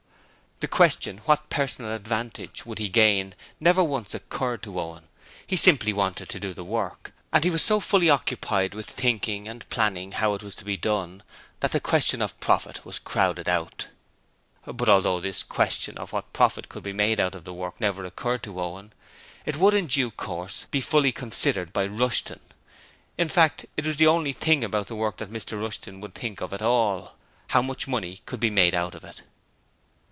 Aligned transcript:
The 0.61 0.67
question, 0.67 1.17
what 1.25 1.49
personal 1.49 1.91
advantage 1.91 2.67
would 2.67 2.77
he 2.77 2.87
gain 2.87 3.33
never 3.59 3.83
once 3.83 4.13
occurred 4.13 4.61
to 4.61 4.79
Owen. 4.79 5.07
He 5.47 5.57
simply 5.57 5.91
wanted 5.91 6.29
to 6.29 6.39
do 6.39 6.53
the 6.53 6.63
work; 6.63 7.11
and 7.33 7.43
he 7.43 7.49
was 7.49 7.63
so 7.63 7.79
fully 7.79 8.11
occupied 8.11 8.75
with 8.75 8.87
thinking 8.87 9.47
and 9.47 9.67
planning 9.71 10.11
how 10.11 10.35
it 10.35 10.43
was 10.43 10.53
to 10.57 10.63
be 10.63 10.77
done 10.77 11.23
that 11.61 11.71
the 11.71 11.79
question 11.79 12.21
of 12.21 12.39
profit 12.39 12.85
was 12.85 12.99
crowded 12.99 13.49
out. 13.49 13.87
But 14.63 14.87
although 14.87 15.19
this 15.19 15.41
question 15.41 15.97
of 15.97 16.13
what 16.13 16.31
profit 16.31 16.69
could 16.69 16.83
be 16.83 16.93
made 16.93 17.19
out 17.19 17.33
of 17.33 17.43
the 17.43 17.53
work 17.55 17.81
never 17.81 18.05
occurred 18.05 18.43
to 18.43 18.61
Owen, 18.61 18.93
it 19.47 19.55
would 19.57 19.73
in 19.73 19.87
due 19.87 20.11
course 20.11 20.67
by 20.71 20.79
fully 20.79 21.11
considered 21.11 21.73
by 21.73 21.87
Mr 21.87 21.99
Rushton. 21.99 22.39
In 23.17 23.29
fact, 23.29 23.65
it 23.77 23.87
was 23.87 23.97
the 23.97 24.05
only 24.05 24.31
thing 24.31 24.63
about 24.63 24.85
the 24.89 24.95
work 24.95 25.17
that 25.17 25.31
Mr 25.33 25.59
Rushton 25.59 26.01
would 26.01 26.13
think 26.13 26.39
of 26.39 26.53
at 26.53 26.61
all: 26.61 27.15
how 27.47 27.63
much 27.63 27.87
money 27.87 28.21
could 28.27 28.39
be 28.39 28.51
made 28.51 28.75
out 28.75 28.93
of 28.93 29.03
it. 29.03 29.23